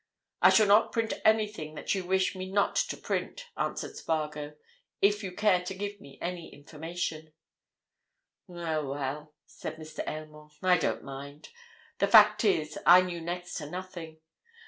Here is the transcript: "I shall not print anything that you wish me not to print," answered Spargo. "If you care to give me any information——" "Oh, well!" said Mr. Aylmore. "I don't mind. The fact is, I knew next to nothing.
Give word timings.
"I 0.41 0.49
shall 0.49 0.65
not 0.65 0.91
print 0.93 1.13
anything 1.23 1.75
that 1.75 1.93
you 1.93 2.03
wish 2.03 2.33
me 2.35 2.49
not 2.49 2.75
to 2.75 2.97
print," 2.97 3.45
answered 3.55 3.95
Spargo. 3.97 4.55
"If 4.99 5.23
you 5.23 5.31
care 5.31 5.63
to 5.63 5.75
give 5.75 6.01
me 6.01 6.17
any 6.19 6.51
information——" 6.51 7.31
"Oh, 8.49 8.89
well!" 8.89 9.35
said 9.45 9.75
Mr. 9.75 9.99
Aylmore. 10.09 10.49
"I 10.63 10.79
don't 10.79 11.03
mind. 11.03 11.49
The 11.99 12.07
fact 12.07 12.43
is, 12.43 12.79
I 12.83 13.01
knew 13.03 13.21
next 13.21 13.57
to 13.57 13.69
nothing. 13.69 14.17